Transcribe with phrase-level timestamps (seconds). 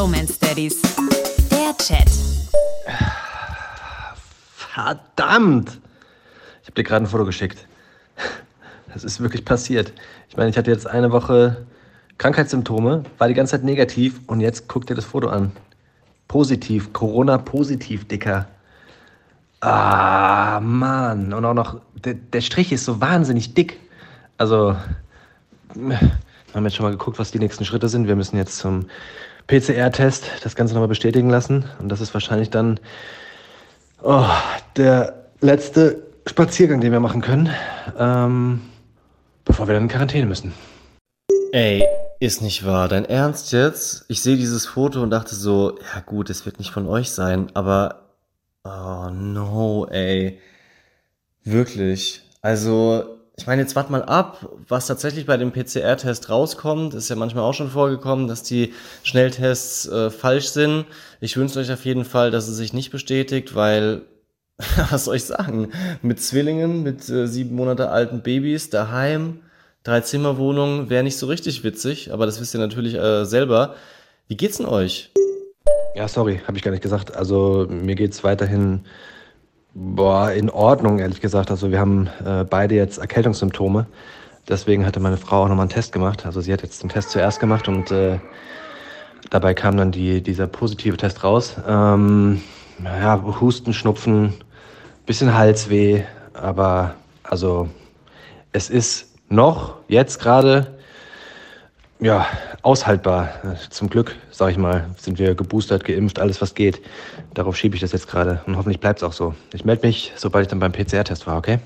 [0.00, 0.80] Bromance Daddies.
[1.50, 2.08] Der Chat.
[4.54, 5.78] Verdammt!
[6.62, 7.66] Ich habe dir gerade ein Foto geschickt.
[8.94, 9.92] Das ist wirklich passiert.
[10.30, 11.66] Ich meine, ich hatte jetzt eine Woche
[12.16, 15.52] Krankheitssymptome, war die ganze Zeit negativ und jetzt guck dir das Foto an.
[16.28, 18.48] Positiv, Corona-positiv, Dicker.
[19.60, 21.34] Ah, Mann.
[21.34, 23.78] Und auch noch, der, der Strich ist so wahnsinnig dick.
[24.38, 24.76] Also,
[26.54, 28.08] haben jetzt schon mal geguckt, was die nächsten Schritte sind.
[28.08, 28.86] Wir müssen jetzt zum
[29.46, 31.64] PCR-Test das Ganze nochmal bestätigen lassen.
[31.78, 32.80] Und das ist wahrscheinlich dann
[34.02, 34.26] oh,
[34.76, 37.50] der letzte Spaziergang, den wir machen können,
[37.98, 38.60] ähm,
[39.44, 40.52] bevor wir dann in Quarantäne müssen.
[41.52, 41.84] Ey,
[42.20, 42.88] ist nicht wahr.
[42.88, 44.04] Dein Ernst jetzt?
[44.08, 47.50] Ich sehe dieses Foto und dachte so, ja gut, es wird nicht von euch sein,
[47.54, 48.02] aber
[48.64, 50.38] oh no, ey.
[51.42, 52.22] Wirklich.
[52.42, 56.94] Also, ich meine, jetzt wart mal ab, was tatsächlich bei dem PCR-Test rauskommt.
[56.94, 60.84] Ist ja manchmal auch schon vorgekommen, dass die Schnelltests äh, falsch sind.
[61.20, 64.02] Ich wünsche euch auf jeden Fall, dass es sich nicht bestätigt, weil,
[64.90, 65.70] was soll ich sagen,
[66.02, 69.40] mit Zwillingen, mit äh, sieben Monate alten Babys daheim,
[69.82, 73.76] Drei-Zimmer-Wohnung wäre nicht so richtig witzig, aber das wisst ihr natürlich äh, selber.
[74.28, 75.10] Wie geht's denn euch?
[75.94, 77.16] Ja, sorry, habe ich gar nicht gesagt.
[77.16, 78.84] Also mir geht's weiterhin
[79.74, 81.50] boah, in Ordnung, ehrlich gesagt.
[81.50, 83.86] Also wir haben äh, beide jetzt Erkältungssymptome.
[84.48, 86.26] Deswegen hatte meine Frau auch nochmal einen Test gemacht.
[86.26, 88.18] Also sie hat jetzt den Test zuerst gemacht und äh,
[89.30, 91.56] dabei kam dann die, dieser positive Test raus.
[91.66, 92.40] Ähm,
[92.82, 94.34] ja, Husten, Schnupfen,
[95.06, 97.68] bisschen Halsweh, aber also
[98.52, 100.78] es ist noch jetzt gerade
[102.00, 102.26] ja,
[102.62, 103.28] aushaltbar.
[103.70, 106.80] Zum Glück, sag ich mal, sind wir geboostert, geimpft, alles was geht.
[107.34, 109.34] Darauf schiebe ich das jetzt gerade und hoffentlich bleibt es auch so.
[109.52, 111.58] Ich melde mich, sobald ich dann beim PCR-Test war, okay?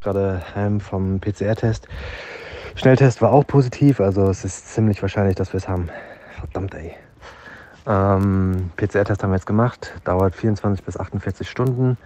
[0.00, 1.88] Gerade heim vom PCR-Test.
[2.74, 5.88] Schnelltest war auch positiv, also es ist ziemlich wahrscheinlich, dass wir es haben.
[6.38, 6.94] Verdammt, ey.
[7.86, 11.96] Ähm, PCR-Test haben wir jetzt gemacht, dauert 24 bis 48 Stunden.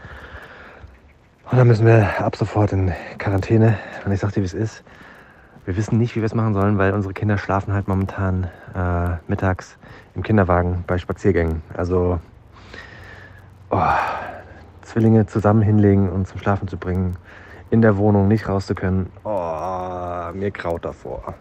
[1.51, 3.79] Und dann müssen wir ab sofort in Quarantäne.
[4.07, 4.83] Und ich sag dir, wie es ist.
[5.65, 9.17] Wir wissen nicht, wie wir es machen sollen, weil unsere Kinder schlafen halt momentan äh,
[9.29, 9.77] mittags
[10.15, 11.63] im Kinderwagen bei Spaziergängen.
[11.75, 12.19] Also
[13.71, 13.81] oh,
[14.83, 17.17] Zwillinge zusammen hinlegen und zum Schlafen zu bringen,
[17.71, 19.11] in der Wohnung nicht raus zu können.
[19.23, 21.35] Oh, mir kraut davor.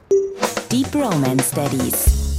[0.72, 2.31] Die Bromance Daddies.